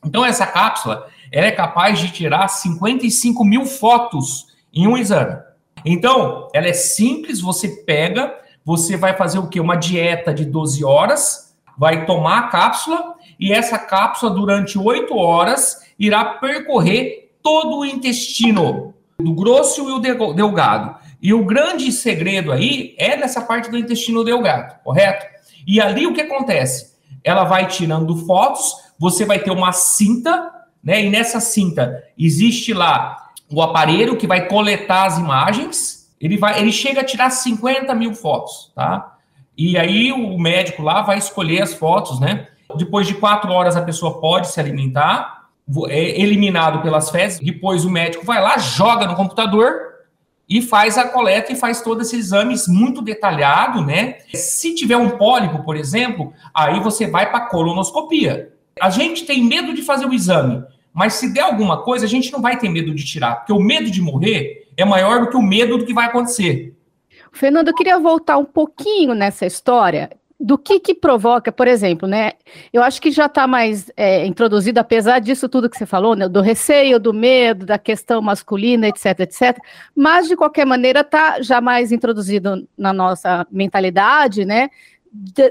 Então 0.05 0.25
essa 0.25 0.45
cápsula 0.45 1.07
ela 1.31 1.47
é 1.47 1.51
capaz 1.51 1.99
de 1.99 2.11
tirar 2.11 2.47
55 2.47 3.43
mil 3.45 3.65
fotos 3.65 4.47
em 4.73 4.85
um 4.85 4.97
exame. 4.97 5.37
Então, 5.85 6.49
ela 6.53 6.67
é 6.67 6.73
simples, 6.73 7.39
você 7.39 7.69
pega, 7.69 8.35
você 8.65 8.97
vai 8.97 9.15
fazer 9.15 9.39
o 9.39 9.47
quê? 9.47 9.59
Uma 9.59 9.75
dieta 9.75 10.33
de 10.33 10.45
12 10.45 10.83
horas, 10.83 11.55
vai 11.77 12.05
tomar 12.05 12.39
a 12.39 12.47
cápsula, 12.49 13.15
e 13.39 13.51
essa 13.51 13.79
cápsula, 13.79 14.33
durante 14.33 14.77
8 14.77 15.15
horas, 15.15 15.77
irá 15.97 16.23
percorrer 16.25 17.31
todo 17.41 17.79
o 17.79 17.85
intestino, 17.85 18.93
do 19.17 19.33
grosso 19.33 19.89
e 19.89 19.93
o 19.93 20.33
delgado. 20.33 20.95
E 21.21 21.33
o 21.33 21.45
grande 21.45 21.91
segredo 21.91 22.51
aí 22.51 22.95
é 22.97 23.15
nessa 23.15 23.41
parte 23.41 23.69
do 23.69 23.77
intestino 23.77 24.23
delgado, 24.23 24.79
correto? 24.83 25.25
E 25.65 25.79
ali 25.79 26.05
o 26.05 26.13
que 26.13 26.21
acontece? 26.21 26.91
Ela 27.23 27.43
vai 27.43 27.67
tirando 27.67 28.17
fotos, 28.25 28.75
você 29.01 29.25
vai 29.25 29.39
ter 29.39 29.51
uma 29.51 29.71
cinta 29.71 30.61
né? 30.83 31.05
E 31.05 31.09
nessa 31.09 31.39
cinta 31.39 32.03
existe 32.17 32.73
lá 32.73 33.29
o 33.49 33.61
aparelho 33.61 34.17
que 34.17 34.27
vai 34.27 34.47
coletar 34.47 35.05
as 35.05 35.17
imagens. 35.17 36.09
Ele 36.19 36.37
vai, 36.37 36.59
ele 36.59 36.71
chega 36.71 37.01
a 37.01 37.03
tirar 37.03 37.29
50 37.29 37.93
mil 37.95 38.13
fotos, 38.13 38.71
tá? 38.75 39.17
E 39.57 39.77
aí 39.77 40.11
o 40.11 40.37
médico 40.39 40.81
lá 40.81 41.01
vai 41.01 41.17
escolher 41.17 41.61
as 41.61 41.73
fotos, 41.73 42.19
né? 42.19 42.47
Depois 42.75 43.05
de 43.05 43.15
quatro 43.15 43.51
horas 43.51 43.75
a 43.75 43.81
pessoa 43.81 44.19
pode 44.19 44.47
se 44.47 44.59
alimentar, 44.59 45.49
é 45.89 46.21
eliminado 46.21 46.81
pelas 46.81 47.09
fezes. 47.09 47.39
Depois 47.39 47.83
o 47.83 47.89
médico 47.89 48.25
vai 48.25 48.41
lá, 48.41 48.57
joga 48.57 49.05
no 49.05 49.15
computador 49.15 49.91
e 50.47 50.61
faz 50.61 50.97
a 50.97 51.07
coleta 51.07 51.51
e 51.51 51.55
faz 51.55 51.81
todos 51.81 52.07
esses 52.07 52.27
exames 52.27 52.67
muito 52.67 53.01
detalhado, 53.01 53.85
né? 53.85 54.19
Se 54.33 54.73
tiver 54.73 54.97
um 54.97 55.11
pólipo, 55.11 55.63
por 55.63 55.75
exemplo, 55.75 56.33
aí 56.53 56.79
você 56.79 57.07
vai 57.07 57.29
para 57.29 57.47
colonoscopia. 57.47 58.51
A 58.79 58.89
gente 58.89 59.25
tem 59.25 59.43
medo 59.43 59.73
de 59.73 59.81
fazer 59.81 60.05
o 60.05 60.13
exame, 60.13 60.63
mas 60.93 61.13
se 61.13 61.33
der 61.33 61.41
alguma 61.41 61.81
coisa, 61.81 62.05
a 62.05 62.09
gente 62.09 62.31
não 62.31 62.41
vai 62.41 62.57
ter 62.57 62.69
medo 62.69 62.93
de 62.93 63.05
tirar, 63.05 63.35
porque 63.35 63.53
o 63.53 63.59
medo 63.59 63.89
de 63.89 64.01
morrer 64.01 64.67
é 64.77 64.85
maior 64.85 65.21
do 65.21 65.29
que 65.29 65.37
o 65.37 65.41
medo 65.41 65.77
do 65.77 65.85
que 65.85 65.93
vai 65.93 66.07
acontecer. 66.07 66.75
Fernando, 67.31 67.69
eu 67.69 67.75
queria 67.75 67.97
voltar 67.99 68.37
um 68.37 68.45
pouquinho 68.45 69.13
nessa 69.13 69.45
história 69.45 70.09
do 70.41 70.57
que 70.57 70.79
que 70.79 70.95
provoca, 70.95 71.51
por 71.51 71.67
exemplo, 71.67 72.07
né? 72.07 72.31
Eu 72.73 72.81
acho 72.81 72.99
que 72.99 73.11
já 73.11 73.27
está 73.27 73.45
mais 73.45 73.91
é, 73.95 74.25
introduzido, 74.25 74.79
apesar 74.79 75.19
disso 75.19 75.47
tudo 75.47 75.69
que 75.69 75.77
você 75.77 75.85
falou, 75.85 76.15
né? 76.15 76.27
Do 76.27 76.41
receio, 76.41 76.99
do 76.99 77.13
medo, 77.13 77.63
da 77.63 77.77
questão 77.77 78.21
masculina, 78.21 78.87
etc, 78.87 79.19
etc. 79.19 79.59
Mas 79.95 80.27
de 80.27 80.35
qualquer 80.35 80.65
maneira 80.65 81.01
está 81.01 81.41
já 81.43 81.61
mais 81.61 81.91
introduzido 81.91 82.67
na 82.75 82.91
nossa 82.91 83.45
mentalidade, 83.51 84.43
né? 84.43 84.69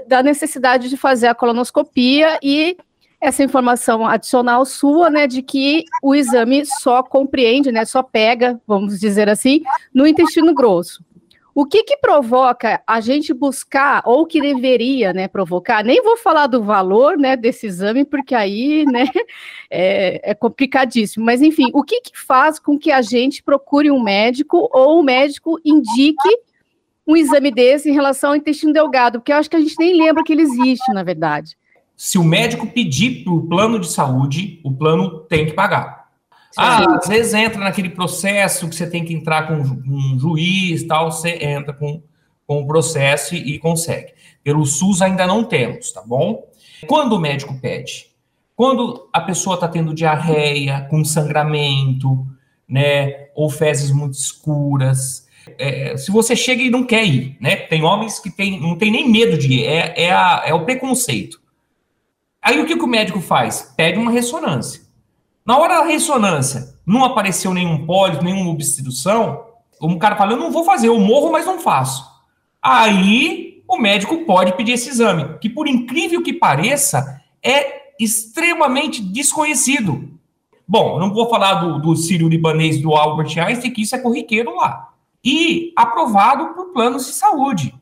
Da 0.09 0.23
necessidade 0.25 0.89
de 0.89 0.97
fazer 0.97 1.29
a 1.29 1.35
colonoscopia 1.35 2.39
e 2.43 2.77
essa 3.21 3.45
informação 3.45 4.07
adicional 4.07 4.65
sua, 4.65 5.11
né, 5.11 5.27
de 5.27 5.43
que 5.43 5.85
o 6.03 6.15
exame 6.15 6.65
só 6.65 7.03
compreende, 7.03 7.71
né, 7.71 7.85
só 7.85 8.03
pega, 8.03 8.61
vamos 8.67 8.99
dizer 8.99 9.29
assim, 9.29 9.63
no 9.93 10.07
intestino 10.07 10.55
grosso. 10.55 11.05
O 11.55 11.67
que 11.67 11.83
que 11.83 11.97
provoca 11.97 12.81
a 12.87 13.01
gente 13.01 13.35
buscar, 13.35 14.03
ou 14.07 14.25
que 14.25 14.41
deveria, 14.41 15.13
né, 15.13 15.29
provocar, 15.29 15.85
nem 15.85 16.03
vou 16.03 16.17
falar 16.17 16.47
do 16.47 16.63
valor, 16.63 17.19
né, 17.19 17.37
desse 17.37 17.67
exame, 17.67 18.05
porque 18.05 18.35
aí, 18.35 18.87
né, 18.87 19.05
é, 19.69 20.31
é 20.31 20.35
complicadíssimo, 20.35 21.25
mas 21.25 21.43
enfim, 21.43 21.71
o 21.75 21.83
que 21.83 22.01
que 22.01 22.19
faz 22.19 22.59
com 22.59 22.79
que 22.79 22.91
a 22.91 23.03
gente 23.03 23.43
procure 23.43 23.91
um 23.91 24.03
médico, 24.03 24.69
ou 24.73 25.01
o 25.01 25.03
médico 25.03 25.61
indique 25.63 26.39
um 27.07 27.17
exame 27.17 27.51
desse 27.51 27.91
em 27.91 27.93
relação 27.93 28.31
ao 28.31 28.37
intestino 28.37 28.73
delgado, 28.73 29.19
porque 29.19 29.33
eu 29.33 29.37
acho 29.37 29.51
que 29.51 29.57
a 29.57 29.61
gente 29.61 29.75
nem 29.79 29.95
lembra 29.95 30.23
que 30.23 30.33
ele 30.33 30.43
existe, 30.43 30.91
na 30.93 31.03
verdade. 31.03 31.59
Se 32.03 32.17
o 32.17 32.25
médico 32.25 32.67
pedir 32.67 33.25
para 33.25 33.33
o 33.35 33.47
plano 33.47 33.79
de 33.79 33.87
saúde, 33.87 34.59
o 34.65 34.73
plano 34.73 35.21
tem 35.25 35.45
que 35.45 35.53
pagar. 35.53 36.09
Ah, 36.57 36.97
às 36.97 37.07
vezes 37.07 37.35
entra 37.35 37.63
naquele 37.63 37.91
processo 37.91 38.67
que 38.71 38.75
você 38.75 38.89
tem 38.89 39.05
que 39.05 39.13
entrar 39.13 39.47
com 39.47 39.57
um 39.57 40.19
juiz 40.19 40.83
tal, 40.85 41.13
você 41.13 41.37
entra 41.45 41.75
com, 41.75 42.03
com 42.47 42.63
o 42.63 42.67
processo 42.67 43.35
e, 43.35 43.53
e 43.53 43.59
consegue. 43.59 44.15
Pelo 44.43 44.65
SUS 44.65 45.03
ainda 45.03 45.27
não 45.27 45.45
temos, 45.45 45.93
tá 45.93 46.01
bom? 46.01 46.49
Quando 46.87 47.13
o 47.17 47.21
médico 47.21 47.61
pede? 47.61 48.07
Quando 48.57 49.07
a 49.13 49.21
pessoa 49.21 49.57
está 49.57 49.69
tendo 49.69 49.93
diarreia, 49.93 50.87
com 50.89 51.05
sangramento, 51.05 52.27
né, 52.67 53.27
ou 53.35 53.51
fezes 53.51 53.91
muito 53.91 54.15
escuras, 54.15 55.29
é, 55.59 55.99
se 55.99 56.11
você 56.11 56.35
chega 56.35 56.63
e 56.63 56.71
não 56.71 56.83
quer 56.83 57.05
ir, 57.05 57.37
né? 57.39 57.57
Tem 57.57 57.85
homens 57.85 58.19
que 58.19 58.31
tem, 58.31 58.59
não 58.59 58.75
tem 58.75 58.91
nem 58.91 59.07
medo 59.07 59.37
de 59.37 59.53
ir, 59.53 59.67
é, 59.67 60.05
é, 60.05 60.11
a, 60.11 60.45
é 60.47 60.55
o 60.55 60.65
preconceito. 60.65 61.39
Aí 62.43 62.61
o 62.61 62.67
que, 62.67 62.77
que 62.77 62.85
o 62.85 62.89
médico 62.89 63.21
faz? 63.21 63.73
Pede 63.77 63.99
uma 63.99 64.11
ressonância. 64.11 64.83
Na 65.45 65.59
hora 65.59 65.79
da 65.79 65.85
ressonância, 65.85 66.75
não 66.87 67.05
apareceu 67.05 67.53
nenhum 67.53 67.87
pólipo, 67.87 68.25
nenhuma 68.25 68.51
obstrução, 68.51 69.45
um 69.83 69.99
cara 69.99 70.17
fala, 70.17 70.33
eu 70.33 70.37
não 70.37 70.51
vou 70.51 70.65
fazer, 70.65 70.89
eu 70.89 71.01
morro, 71.01 71.33
mas 71.33 71.47
não 71.47 71.59
faço. 71.59 72.05
Aí 72.63 73.63
o 73.67 73.79
médico 73.79 74.25
pode 74.25 74.57
pedir 74.57 74.73
esse 74.73 74.91
exame, 74.91 75.39
que 75.39 75.49
por 75.49 75.67
incrível 75.67 76.23
que 76.23 76.33
pareça, 76.33 77.21
é 77.43 77.93
extremamente 77.99 79.03
desconhecido. 79.03 80.11
Bom, 80.67 80.99
não 80.99 81.13
vou 81.13 81.29
falar 81.29 81.55
do, 81.55 81.81
do 81.81 81.97
sírio-libanês 81.97 82.81
do 82.81 82.95
Albert 82.95 83.39
Einstein, 83.39 83.73
que 83.73 83.83
isso 83.83 83.95
é 83.95 83.99
corriqueiro 83.99 84.55
lá. 84.57 84.91
E 85.25 85.73
aprovado 85.77 86.55
por 86.55 86.73
planos 86.73 87.07
de 87.07 87.13
saúde. 87.13 87.75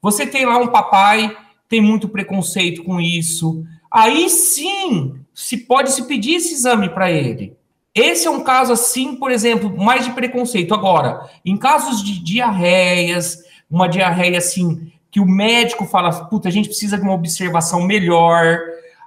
Você 0.00 0.26
tem 0.26 0.46
lá 0.46 0.58
um 0.58 0.68
papai, 0.68 1.36
tem 1.68 1.80
muito 1.80 2.08
preconceito 2.08 2.84
com 2.84 3.00
isso. 3.00 3.64
Aí 3.90 4.28
sim 4.28 5.20
se 5.34 5.58
pode 5.58 5.92
se 5.92 6.06
pedir 6.06 6.36
esse 6.36 6.54
exame 6.54 6.88
para 6.88 7.10
ele. 7.10 7.56
Esse 7.94 8.26
é 8.26 8.30
um 8.30 8.44
caso 8.44 8.72
assim, 8.72 9.16
por 9.16 9.30
exemplo, 9.30 9.74
mais 9.76 10.04
de 10.04 10.12
preconceito. 10.12 10.74
Agora, 10.74 11.28
em 11.44 11.56
casos 11.56 12.02
de 12.02 12.22
diarreias, 12.22 13.42
uma 13.70 13.88
diarreia 13.88 14.38
assim, 14.38 14.92
que 15.10 15.18
o 15.18 15.26
médico 15.26 15.86
fala, 15.86 16.12
puta, 16.26 16.48
a 16.48 16.52
gente 16.52 16.68
precisa 16.68 16.98
de 16.98 17.02
uma 17.02 17.14
observação 17.14 17.82
melhor, 17.82 18.58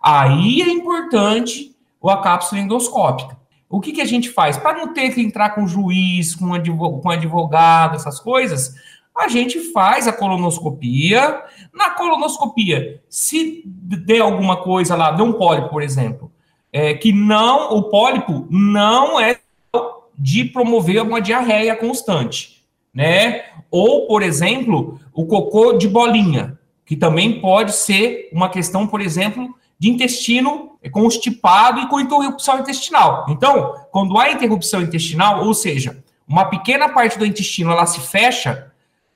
aí 0.02 0.62
é 0.62 0.70
importante 0.70 1.76
a 2.04 2.18
cápsula 2.18 2.62
endoscópica. 2.62 3.38
O 3.70 3.80
que, 3.80 3.92
que 3.92 4.02
a 4.02 4.06
gente 4.06 4.30
faz? 4.30 4.58
Para 4.58 4.78
não 4.78 4.94
ter 4.94 5.14
que 5.14 5.22
entrar 5.22 5.52
com 5.52 5.68
juiz, 5.68 6.34
com 6.34 6.54
advogado, 7.12 7.96
essas 7.96 8.20
coisas, 8.20 8.74
a 9.20 9.28
gente 9.28 9.60
faz 9.72 10.08
a 10.08 10.14
colonoscopia. 10.14 11.42
Na 11.74 11.92
colonoscopia, 11.92 13.02
se 13.10 13.64
der 13.66 14.22
alguma 14.22 14.58
coisa 14.58 14.96
lá, 14.96 15.12
deu 15.12 15.26
um 15.26 15.34
pólipo, 15.34 15.70
por 15.70 15.84
exemplo, 15.84 16.32
é, 16.72 16.94
que 16.94 17.12
não, 17.12 17.74
o 17.76 17.84
pólipo 17.84 18.48
não 18.50 19.20
é 19.20 19.38
de 20.18 20.46
promover 20.46 21.02
uma 21.02 21.22
diarreia 21.22 21.76
constante, 21.76 22.64
né? 22.94 23.44
Ou, 23.72 24.08
por 24.08 24.22
exemplo, 24.22 25.00
o 25.14 25.26
cocô 25.26 25.74
de 25.74 25.88
bolinha, 25.88 26.58
que 26.86 26.96
também 26.96 27.40
pode 27.40 27.74
ser 27.74 28.30
uma 28.34 28.50
questão, 28.50 28.88
por 28.88 29.00
exemplo, 29.00 29.56
de 29.78 29.90
intestino 29.90 30.78
constipado 30.92 31.82
e 31.82 31.88
com 31.88 32.00
interrupção 32.00 32.60
intestinal. 32.60 33.26
Então, 33.30 33.76
quando 33.92 34.18
há 34.18 34.32
interrupção 34.32 34.82
intestinal, 34.82 35.46
ou 35.46 35.54
seja, 35.54 36.04
uma 36.28 36.46
pequena 36.46 36.90
parte 36.90 37.18
do 37.18 37.26
intestino 37.26 37.72
ela 37.72 37.86
se 37.86 38.00
fecha, 38.00 38.69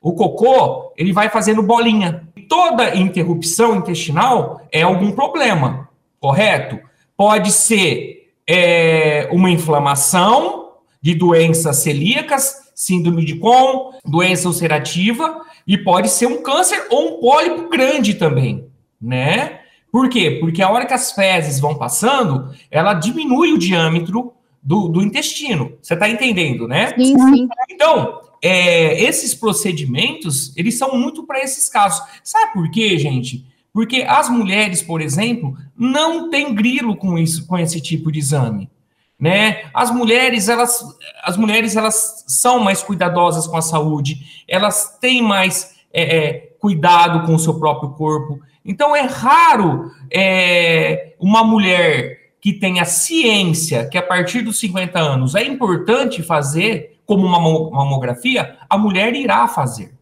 o 0.04 0.12
cocô, 0.12 0.92
ele 0.98 1.14
vai 1.14 1.30
fazendo 1.30 1.62
bolinha. 1.62 2.28
Toda 2.46 2.94
interrupção 2.94 3.76
intestinal 3.76 4.60
é 4.70 4.82
algum 4.82 5.10
problema, 5.12 5.88
correto? 6.20 6.78
Pode 7.16 7.50
ser 7.50 8.30
é, 8.46 9.26
uma 9.32 9.50
inflamação 9.50 10.72
de 11.00 11.14
doenças 11.14 11.78
celíacas, 11.78 12.70
síndrome 12.74 13.24
de 13.24 13.36
Crohn, 13.36 13.92
doença 14.04 14.46
ulcerativa, 14.46 15.40
e 15.66 15.78
pode 15.78 16.10
ser 16.10 16.26
um 16.26 16.42
câncer 16.42 16.86
ou 16.90 17.16
um 17.16 17.20
pólipo 17.20 17.70
grande 17.70 18.12
também, 18.12 18.66
né? 19.00 19.60
Por 19.90 20.10
quê? 20.10 20.36
Porque 20.38 20.60
a 20.60 20.68
hora 20.68 20.84
que 20.84 20.92
as 20.92 21.12
fezes 21.12 21.58
vão 21.58 21.76
passando, 21.76 22.54
ela 22.70 22.92
diminui 22.92 23.54
o 23.54 23.58
diâmetro 23.58 24.34
do, 24.62 24.88
do 24.88 25.00
intestino. 25.00 25.78
Você 25.80 25.94
está 25.94 26.10
entendendo, 26.10 26.68
né? 26.68 26.92
Sim, 26.94 27.18
sim. 27.18 27.48
Então, 27.70 28.20
é, 28.44 29.02
esses 29.02 29.34
procedimentos, 29.34 30.54
eles 30.54 30.76
são 30.76 30.98
muito 30.98 31.26
para 31.26 31.42
esses 31.42 31.66
casos. 31.70 32.06
Sabe 32.22 32.52
por 32.52 32.70
quê, 32.70 32.98
gente? 32.98 33.46
Porque 33.72 34.04
as 34.06 34.28
mulheres, 34.28 34.82
por 34.82 35.00
exemplo, 35.00 35.56
não 35.74 36.28
têm 36.28 36.54
grilo 36.54 36.94
com 36.94 37.18
isso, 37.18 37.46
com 37.46 37.56
esse 37.56 37.80
tipo 37.80 38.12
de 38.12 38.18
exame. 38.18 38.70
Né? 39.18 39.64
As 39.72 39.90
mulheres, 39.90 40.50
elas, 40.50 40.84
as 41.22 41.38
mulheres, 41.38 41.74
elas 41.74 42.24
são 42.28 42.60
mais 42.60 42.82
cuidadosas 42.82 43.46
com 43.46 43.56
a 43.56 43.62
saúde, 43.62 44.44
elas 44.46 44.98
têm 45.00 45.22
mais 45.22 45.74
é, 45.90 46.02
é, 46.02 46.32
cuidado 46.60 47.24
com 47.24 47.34
o 47.34 47.38
seu 47.38 47.58
próprio 47.58 47.92
corpo. 47.92 48.40
Então 48.62 48.94
é 48.94 49.06
raro 49.06 49.90
é, 50.10 51.14
uma 51.18 51.42
mulher 51.42 52.18
que 52.42 52.52
tenha 52.52 52.84
ciência 52.84 53.86
que 53.86 53.96
a 53.96 54.02
partir 54.02 54.42
dos 54.42 54.58
50 54.58 54.98
anos 54.98 55.34
é 55.34 55.42
importante 55.44 56.22
fazer 56.22 56.93
como 57.06 57.26
uma 57.26 57.38
mamografia, 57.38 58.56
a 58.68 58.78
mulher 58.78 59.14
irá 59.14 59.46
fazer, 59.46 59.94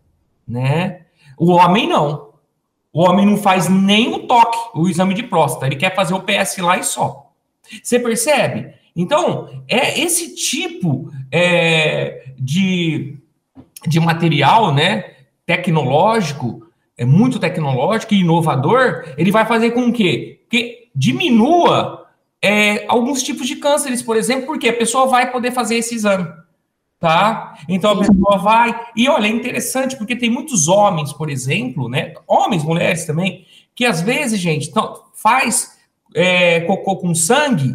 né? 0.46 1.02
O 1.38 1.50
homem 1.52 1.88
não. 1.88 2.32
O 2.92 3.02
homem 3.02 3.24
não 3.24 3.36
faz 3.36 3.68
nem 3.68 4.12
o 4.12 4.26
toque, 4.26 4.58
o 4.74 4.88
exame 4.88 5.14
de 5.14 5.22
próstata. 5.22 5.66
Ele 5.66 5.76
quer 5.76 5.94
fazer 5.94 6.14
o 6.14 6.22
PS 6.22 6.58
lá 6.58 6.78
e 6.78 6.84
só. 6.84 7.32
Você 7.82 7.98
percebe? 7.98 8.74
Então, 8.94 9.62
é 9.66 9.98
esse 9.98 10.34
tipo 10.34 11.10
é, 11.30 12.24
de, 12.38 13.16
de 13.86 13.98
material, 13.98 14.74
né, 14.74 15.14
tecnológico, 15.46 16.66
é 16.96 17.04
muito 17.04 17.38
tecnológico 17.38 18.12
e 18.12 18.20
inovador, 18.20 19.14
ele 19.16 19.30
vai 19.30 19.46
fazer 19.46 19.70
com 19.70 19.90
que, 19.90 20.40
que 20.50 20.90
diminua 20.94 22.06
é, 22.42 22.84
alguns 22.86 23.22
tipos 23.22 23.46
de 23.46 23.56
cânceres, 23.56 24.02
por 24.02 24.16
exemplo, 24.16 24.46
porque 24.46 24.68
a 24.68 24.76
pessoa 24.76 25.06
vai 25.06 25.32
poder 25.32 25.52
fazer 25.52 25.76
esse 25.76 25.94
exame 25.94 26.28
tá? 27.02 27.58
Então 27.68 27.90
a 27.90 27.98
pessoa 27.98 28.38
vai. 28.38 28.80
E 28.94 29.08
olha, 29.08 29.26
é 29.26 29.30
interessante 29.30 29.96
porque 29.96 30.14
tem 30.14 30.30
muitos 30.30 30.68
homens, 30.68 31.12
por 31.12 31.28
exemplo, 31.28 31.88
né? 31.88 32.14
Homens, 32.28 32.62
mulheres 32.62 33.04
também, 33.04 33.44
que 33.74 33.84
às 33.84 34.00
vezes, 34.00 34.38
gente, 34.38 34.68
então, 34.70 35.02
faz 35.12 35.76
é, 36.14 36.60
cocô 36.60 36.94
com 36.94 37.12
sangue 37.12 37.74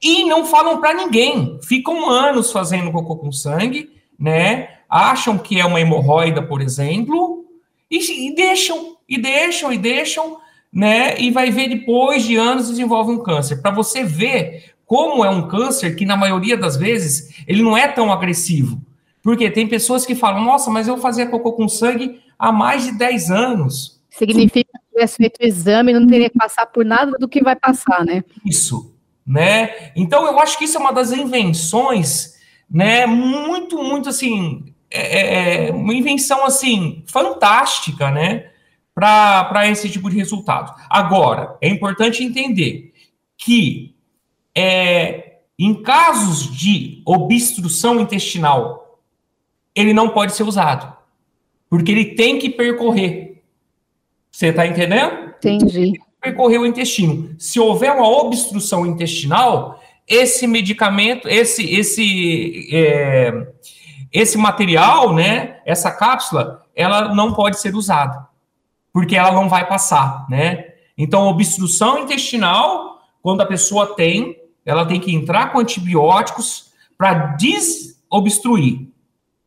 e 0.00 0.24
não 0.24 0.46
falam 0.46 0.80
para 0.80 0.94
ninguém. 0.94 1.60
Ficam 1.62 2.08
anos 2.08 2.50
fazendo 2.50 2.90
cocô 2.90 3.16
com 3.16 3.30
sangue, 3.30 3.90
né? 4.18 4.70
Acham 4.88 5.36
que 5.36 5.60
é 5.60 5.66
uma 5.66 5.78
hemorroida, 5.78 6.42
por 6.42 6.62
exemplo, 6.62 7.44
e, 7.90 8.28
e 8.28 8.34
deixam, 8.34 8.96
e 9.06 9.20
deixam, 9.20 9.70
e 9.70 9.76
deixam, 9.76 10.38
né? 10.72 11.20
E 11.20 11.30
vai 11.30 11.50
ver 11.50 11.68
depois 11.68 12.24
de 12.24 12.36
anos 12.36 12.68
desenvolve 12.68 13.12
um 13.12 13.22
câncer. 13.22 13.60
Para 13.60 13.70
você 13.70 14.02
ver 14.02 14.71
como 14.92 15.24
é 15.24 15.30
um 15.30 15.48
câncer 15.48 15.96
que, 15.96 16.04
na 16.04 16.18
maioria 16.18 16.54
das 16.54 16.76
vezes, 16.76 17.42
ele 17.48 17.62
não 17.62 17.74
é 17.74 17.88
tão 17.88 18.12
agressivo. 18.12 18.78
Porque 19.22 19.50
tem 19.50 19.66
pessoas 19.66 20.04
que 20.04 20.14
falam, 20.14 20.44
nossa, 20.44 20.70
mas 20.70 20.86
eu 20.86 20.98
fazia 20.98 21.26
cocô 21.26 21.54
com 21.54 21.66
sangue 21.66 22.20
há 22.38 22.52
mais 22.52 22.84
de 22.84 22.92
10 22.92 23.30
anos. 23.30 23.98
Significa 24.10 24.70
que 24.70 24.94
tivesse 24.94 25.16
feito 25.16 25.38
o 25.40 25.46
exame, 25.46 25.94
não 25.94 26.06
teria 26.06 26.28
que 26.28 26.36
passar 26.36 26.66
por 26.66 26.84
nada 26.84 27.12
do 27.18 27.26
que 27.26 27.42
vai 27.42 27.56
passar, 27.56 28.04
né? 28.04 28.22
Isso, 28.44 28.94
né? 29.26 29.92
Então, 29.96 30.26
eu 30.26 30.38
acho 30.38 30.58
que 30.58 30.66
isso 30.66 30.76
é 30.76 30.80
uma 30.80 30.92
das 30.92 31.10
invenções, 31.10 32.34
né, 32.70 33.06
muito, 33.06 33.82
muito, 33.82 34.10
assim, 34.10 34.74
é, 34.90 35.00
é, 35.00 35.68
é 35.68 35.72
uma 35.72 35.94
invenção, 35.94 36.44
assim, 36.44 37.02
fantástica, 37.06 38.10
né, 38.10 38.50
para 38.94 39.66
esse 39.70 39.88
tipo 39.88 40.10
de 40.10 40.18
resultado. 40.18 40.74
Agora, 40.90 41.56
é 41.62 41.68
importante 41.70 42.22
entender 42.22 42.92
que 43.38 43.91
é, 44.54 45.38
em 45.58 45.82
casos 45.82 46.50
de 46.56 47.02
obstrução 47.06 48.00
intestinal, 48.00 49.00
ele 49.74 49.92
não 49.92 50.08
pode 50.08 50.34
ser 50.34 50.42
usado, 50.42 50.94
porque 51.68 51.90
ele 51.90 52.14
tem 52.14 52.38
que 52.38 52.50
percorrer. 52.50 53.42
Você 54.30 54.48
está 54.48 54.66
entendendo? 54.66 55.34
Entendi. 55.36 56.00
Percorrer 56.20 56.58
o 56.58 56.66
intestino. 56.66 57.34
Se 57.38 57.58
houver 57.58 57.92
uma 57.92 58.08
obstrução 58.08 58.86
intestinal, 58.86 59.80
esse 60.06 60.46
medicamento, 60.46 61.28
esse, 61.28 61.68
esse, 61.74 62.68
é, 62.74 63.46
esse 64.12 64.36
material, 64.38 65.14
né, 65.14 65.60
essa 65.64 65.90
cápsula, 65.90 66.64
ela 66.74 67.14
não 67.14 67.34
pode 67.34 67.60
ser 67.60 67.74
usada, 67.74 68.26
porque 68.92 69.16
ela 69.16 69.32
não 69.32 69.48
vai 69.48 69.66
passar, 69.66 70.26
né? 70.28 70.72
Então, 70.96 71.26
obstrução 71.26 71.98
intestinal, 71.98 73.00
quando 73.22 73.40
a 73.40 73.46
pessoa 73.46 73.94
tem, 73.94 74.36
ela 74.64 74.86
tem 74.86 75.00
que 75.00 75.14
entrar 75.14 75.52
com 75.52 75.58
antibióticos 75.58 76.72
para 76.96 77.36
desobstruir, 77.36 78.86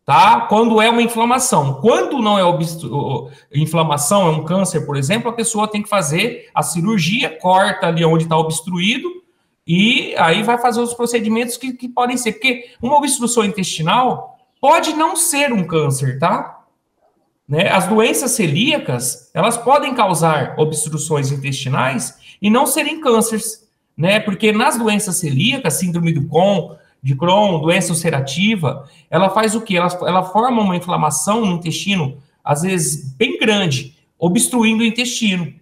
tá? 0.06 0.42
Quando 0.42 0.82
é 0.82 0.90
uma 0.90 1.02
inflamação. 1.02 1.76
Quando 1.76 2.20
não 2.20 2.38
é 2.38 2.44
obstru... 2.44 3.30
inflamação, 3.54 4.28
é 4.28 4.32
um 4.32 4.44
câncer, 4.44 4.86
por 4.86 4.98
exemplo, 4.98 5.30
a 5.30 5.34
pessoa 5.34 5.68
tem 5.68 5.82
que 5.82 5.90
fazer 5.90 6.50
a 6.54 6.62
cirurgia, 6.62 7.38
corta 7.40 7.88
ali 7.88 8.04
onde 8.04 8.24
está 8.24 8.38
obstruído 8.38 9.10
e 9.68 10.14
aí 10.18 10.44
vai 10.44 10.60
fazer 10.60 10.80
os 10.80 10.94
procedimentos 10.94 11.58
que, 11.58 11.74
que 11.74 11.90
podem 11.90 12.18
ser. 12.18 12.34
Porque 12.34 12.72
uma 12.82 12.98
obstrução 12.98 13.44
intestinal 13.44 14.38
pode 14.62 14.94
não 14.94 15.16
ser 15.16 15.52
um 15.52 15.66
câncer, 15.66 16.20
tá? 16.20 16.64
Né? 17.48 17.70
As 17.70 17.88
doenças 17.88 18.32
celíacas, 18.32 19.32
elas 19.34 19.58
podem 19.58 19.96
causar 19.96 20.56
obstruções 20.58 21.32
intestinais 21.32 22.16
e 22.42 22.50
não 22.50 22.66
serem 22.66 23.00
cânceres 23.00 23.65
né? 23.98 24.20
Porque 24.20 24.52
nas 24.52 24.78
doenças 24.78 25.18
celíacas, 25.18 25.76
síndrome 25.76 26.12
do 26.14 26.28
Crohn, 26.28 26.76
de 27.02 27.16
Crohn, 27.16 27.60
doença 27.60 27.92
ulcerativa, 27.92 28.90
ela 29.10 29.30
faz 29.30 29.56
o 29.56 29.62
quê? 29.62 29.78
Ela, 29.78 29.90
ela 30.08 30.24
forma 30.24 30.62
uma 30.62 30.76
inflamação 30.76 31.46
no 31.46 31.54
intestino, 31.54 32.18
às 32.44 32.64
vezes 32.64 33.14
bem 33.16 33.38
grande, 33.38 33.96
obstruindo 34.18 34.84
o 34.84 34.86
intestino, 34.86 35.54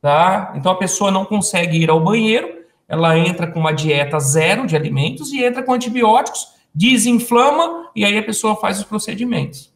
tá? 0.00 0.52
Então 0.56 0.72
a 0.72 0.76
pessoa 0.76 1.10
não 1.10 1.24
consegue 1.24 1.78
ir 1.78 1.90
ao 1.90 2.02
banheiro, 2.02 2.60
ela 2.88 3.18
entra 3.18 3.46
com 3.46 3.60
uma 3.60 3.72
dieta 3.72 4.18
zero 4.18 4.66
de 4.66 4.76
alimentos 4.76 5.32
e 5.32 5.42
entra 5.42 5.62
com 5.62 5.72
antibióticos, 5.72 6.54
desinflama 6.74 7.90
e 7.94 8.04
aí 8.04 8.16
a 8.16 8.22
pessoa 8.22 8.56
faz 8.56 8.78
os 8.78 8.84
procedimentos. 8.84 9.72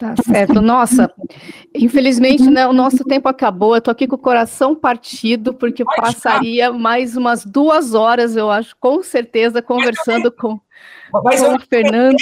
Tá 0.00 0.14
certo. 0.24 0.62
Nossa, 0.62 1.12
infelizmente, 1.74 2.48
né, 2.48 2.66
o 2.66 2.72
nosso 2.72 3.04
tempo 3.04 3.28
acabou. 3.28 3.74
Eu 3.74 3.82
tô 3.82 3.90
aqui 3.90 4.06
com 4.06 4.16
o 4.16 4.18
coração 4.18 4.74
partido, 4.74 5.52
porque 5.52 5.82
eu 5.82 5.86
passaria 5.94 6.72
mais 6.72 7.18
umas 7.18 7.44
duas 7.44 7.92
horas, 7.92 8.34
eu 8.34 8.50
acho, 8.50 8.74
com 8.80 9.02
certeza, 9.02 9.60
conversando 9.60 10.32
com, 10.32 10.58
com 11.12 11.54
o 11.54 11.60
Fernando. 11.68 12.16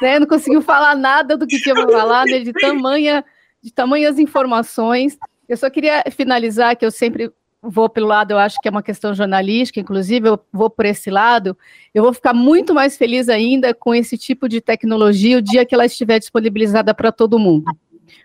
Né, 0.00 0.18
não 0.18 0.26
conseguiu 0.26 0.62
falar 0.62 0.96
nada 0.96 1.36
do 1.36 1.46
que 1.46 1.60
tinha 1.60 1.74
para 1.74 1.86
falar, 1.90 2.24
né, 2.24 2.38
de, 2.38 2.54
tamanha, 2.54 3.22
de 3.62 3.70
tamanhas 3.70 4.18
informações. 4.18 5.18
Eu 5.46 5.58
só 5.58 5.68
queria 5.68 6.02
finalizar, 6.10 6.74
que 6.76 6.86
eu 6.86 6.90
sempre 6.90 7.30
vou 7.62 7.88
pelo 7.88 8.06
lado, 8.06 8.32
eu 8.32 8.38
acho 8.38 8.58
que 8.60 8.68
é 8.68 8.70
uma 8.70 8.82
questão 8.82 9.14
jornalística, 9.14 9.80
inclusive 9.80 10.28
eu 10.28 10.40
vou 10.52 10.70
por 10.70 10.86
esse 10.86 11.10
lado, 11.10 11.56
eu 11.94 12.02
vou 12.02 12.12
ficar 12.12 12.32
muito 12.32 12.72
mais 12.72 12.96
feliz 12.96 13.28
ainda 13.28 13.74
com 13.74 13.94
esse 13.94 14.16
tipo 14.16 14.48
de 14.48 14.60
tecnologia 14.60 15.38
o 15.38 15.42
dia 15.42 15.66
que 15.66 15.74
ela 15.74 15.84
estiver 15.84 16.18
disponibilizada 16.18 16.94
para 16.94 17.12
todo 17.12 17.38
mundo, 17.38 17.70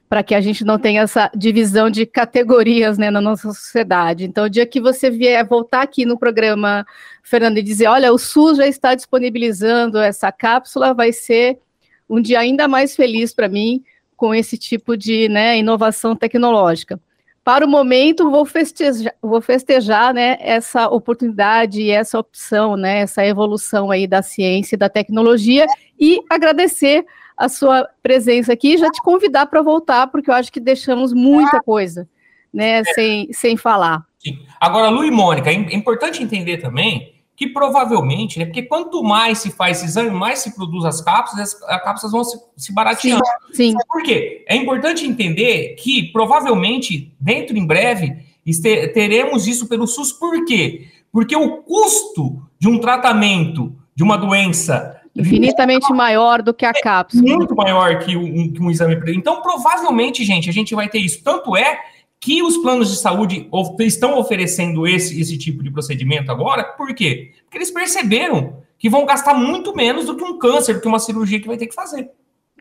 para 0.08 0.24
que 0.24 0.34
a 0.34 0.40
gente 0.40 0.64
não 0.64 0.80
tenha 0.80 1.02
essa 1.02 1.30
divisão 1.36 1.90
de 1.90 2.06
categorias 2.06 2.98
né, 2.98 3.12
na 3.12 3.20
nossa 3.20 3.52
sociedade. 3.52 4.24
Então, 4.24 4.46
o 4.46 4.50
dia 4.50 4.66
que 4.66 4.80
você 4.80 5.10
vier 5.10 5.46
voltar 5.46 5.82
aqui 5.82 6.06
no 6.06 6.18
programa, 6.18 6.86
Fernando, 7.22 7.58
e 7.58 7.64
dizer, 7.64 7.88
olha, 7.88 8.14
o 8.14 8.18
SUS 8.18 8.58
já 8.58 8.68
está 8.68 8.96
disponibilizando 8.96 10.00
essa 10.00 10.32
cápsula, 10.32 10.94
vai 10.94 11.12
ser 11.12 11.60
um 12.10 12.22
dia 12.22 12.40
ainda 12.40 12.68
mais 12.68 12.96
feliz 12.96 13.34
para 13.34 13.50
mim 13.50 13.84
com 14.16 14.34
esse 14.34 14.58
tipo 14.58 14.96
de 14.96 15.28
né, 15.28 15.58
inovação 15.58 16.16
tecnológica 16.16 16.98
para 17.46 17.64
o 17.64 17.70
momento, 17.70 18.32
vou 18.32 18.44
festejar, 18.44 19.14
vou 19.22 19.40
festejar 19.40 20.12
né, 20.16 20.36
essa 20.40 20.90
oportunidade 20.90 21.80
e 21.80 21.92
essa 21.92 22.18
opção, 22.18 22.76
né, 22.76 23.02
essa 23.02 23.24
evolução 23.24 23.92
aí 23.92 24.08
da 24.08 24.24
ciência 24.24 24.74
e 24.74 24.80
da 24.80 24.90
tecnologia 24.90 25.68
e 26.00 26.20
agradecer 26.28 27.06
a 27.38 27.48
sua 27.48 27.88
presença 28.02 28.52
aqui 28.52 28.74
e 28.74 28.78
já 28.78 28.90
te 28.90 29.00
convidar 29.04 29.46
para 29.46 29.62
voltar, 29.62 30.08
porque 30.08 30.32
eu 30.32 30.34
acho 30.34 30.52
que 30.52 30.60
deixamos 30.60 31.14
muita 31.14 31.62
coisa 31.62 32.10
né, 32.52 32.84
sem, 32.84 33.32
sem 33.32 33.56
falar. 33.56 34.04
Sim. 34.18 34.40
Agora, 34.60 34.90
Lu 34.90 35.06
e 35.06 35.12
Mônica, 35.12 35.52
é 35.52 35.54
importante 35.54 36.24
entender 36.24 36.58
também 36.58 37.15
que 37.36 37.48
provavelmente, 37.48 38.40
né, 38.40 38.46
porque 38.46 38.64
quanto 38.64 39.04
mais 39.04 39.40
se 39.40 39.52
faz 39.52 39.78
esse 39.78 39.88
exame, 39.88 40.10
mais 40.10 40.40
se 40.40 40.56
produz 40.56 40.86
as 40.86 41.02
cápsulas, 41.02 41.62
as 41.64 41.84
cápsulas 41.84 42.12
vão 42.12 42.24
se, 42.24 42.40
se 42.56 42.74
barateando. 42.74 43.24
Sim, 43.52 43.72
sim. 43.72 43.78
Por 43.88 44.04
quê? 44.04 44.46
É 44.48 44.56
importante 44.56 45.06
entender 45.06 45.76
que 45.76 46.12
provavelmente, 46.14 47.14
dentro 47.20 47.58
em 47.58 47.66
breve, 47.66 48.16
teremos 48.94 49.48
isso 49.48 49.68
pelo 49.68 49.86
SUS. 49.86 50.14
Por 50.14 50.46
quê? 50.46 50.88
Porque 51.12 51.36
o 51.36 51.58
custo 51.58 52.42
de 52.58 52.70
um 52.70 52.80
tratamento 52.80 53.76
de 53.94 54.04
uma 54.04 54.18
doença 54.18 55.02
infinitamente 55.16 55.92
maior 55.94 56.42
do 56.42 56.54
que 56.54 56.66
a 56.66 56.74
cápsula. 56.74 57.30
É 57.30 57.36
muito 57.36 57.56
maior 57.56 58.00
que 58.00 58.18
um, 58.18 58.52
que 58.52 58.62
um 58.62 58.70
exame. 58.70 59.00
Então, 59.16 59.42
provavelmente, 59.42 60.26
gente, 60.26 60.50
a 60.50 60.54
gente 60.54 60.76
vai 60.76 60.90
ter 60.90 61.00
isso. 61.00 61.24
Tanto 61.24 61.56
é 61.56 61.80
que 62.26 62.42
os 62.42 62.58
planos 62.58 62.90
de 62.90 62.98
saúde 62.98 63.48
estão 63.82 64.18
oferecendo 64.18 64.88
esse, 64.88 65.22
esse 65.22 65.38
tipo 65.38 65.62
de 65.62 65.70
procedimento 65.70 66.32
agora, 66.32 66.64
por 66.64 66.92
quê? 66.96 67.34
Porque 67.44 67.60
eles 67.60 67.70
perceberam 67.70 68.64
que 68.80 68.90
vão 68.90 69.06
gastar 69.06 69.36
muito 69.36 69.76
menos 69.76 70.08
do 70.08 70.18
que 70.18 70.24
um 70.24 70.40
câncer, 70.40 70.74
do 70.74 70.82
que 70.82 70.88
uma 70.88 70.98
cirurgia 70.98 71.40
que 71.40 71.46
vai 71.46 71.56
ter 71.56 71.68
que 71.68 71.76
fazer. 71.76 72.10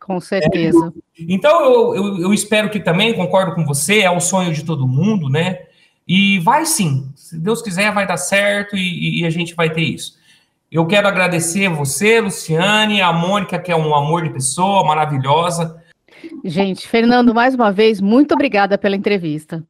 Com 0.03 0.21
certeza. 0.21 0.93
É, 1.19 1.23
então, 1.27 1.65
eu, 1.65 1.95
eu, 1.95 2.21
eu, 2.25 2.35
espero 2.35 2.69
que 2.69 2.79
também, 2.79 3.15
concordo 3.15 3.55
com 3.55 3.65
você, 3.65 4.01
é 4.01 4.11
o 4.11 4.21
sonho 4.21 4.53
de 4.53 4.67
todo 4.67 4.87
mundo, 4.87 5.31
né? 5.31 5.61
E 6.07 6.39
vai 6.41 6.67
sim, 6.67 7.11
se 7.17 7.39
Deus 7.39 7.63
quiser, 7.63 7.91
vai 7.91 8.07
dar 8.07 8.19
certo 8.19 8.77
e, 8.77 9.23
e 9.23 9.25
a 9.25 9.31
gente 9.31 9.55
vai 9.55 9.71
ter 9.71 9.81
isso. 9.81 10.19
Eu 10.71 10.85
quero 10.87 11.09
agradecer 11.09 11.71
você, 11.71 12.21
Luciane, 12.21 13.01
a 13.01 13.15
Mônica, 13.15 13.59
que 13.59 13.73
é 13.73 13.77
um 13.77 13.95
amor 13.95 14.25
de 14.25 14.31
pessoa, 14.31 14.85
maravilhosa. 14.85 15.83
Gente, 16.47 16.87
Fernando, 16.87 17.35
mais 17.35 17.55
uma 17.55 17.73
vez, 17.73 18.03
muito 18.03 18.35
obrigada 18.35 18.77
pela 18.77 18.95
entrevista. 18.95 19.65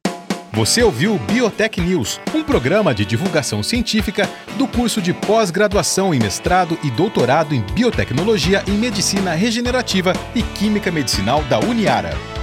Você 0.51 0.83
ouviu 0.83 1.17
Biotech 1.19 1.79
News, 1.79 2.19
um 2.33 2.43
programa 2.43 2.93
de 2.93 3.05
divulgação 3.05 3.63
científica 3.63 4.27
do 4.57 4.67
curso 4.67 5.01
de 5.01 5.13
pós-graduação 5.13 6.13
em 6.13 6.19
mestrado 6.19 6.77
e 6.83 6.91
doutorado 6.91 7.55
em 7.55 7.61
biotecnologia 7.73 8.61
e 8.67 8.71
medicina 8.71 9.33
regenerativa 9.33 10.11
e 10.35 10.43
química 10.43 10.91
medicinal 10.91 11.41
da 11.43 11.59
Uniara. 11.59 12.34